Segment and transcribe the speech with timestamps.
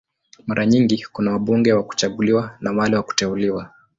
[0.47, 3.69] Mara nyingi kuna wabunge wa kuchaguliwa na wale wa kuteuliwa.